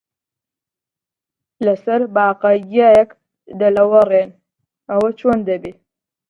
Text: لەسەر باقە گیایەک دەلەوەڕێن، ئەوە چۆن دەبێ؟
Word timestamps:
لەسەر 1.65 2.01
باقە 2.15 2.51
گیایەک 2.69 3.09
دەلەوەڕێن، 3.59 4.29
ئەوە 4.89 5.09
چۆن 5.19 5.39
دەبێ؟ 5.49 5.71